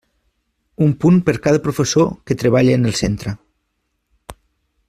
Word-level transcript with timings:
Un 0.85 0.95
punt 1.03 1.19
per 1.27 1.35
cada 1.43 1.61
professor 1.67 2.09
que 2.31 2.39
treballe 2.45 2.75
en 2.81 2.91
el 2.93 2.99
centre. 3.05 3.39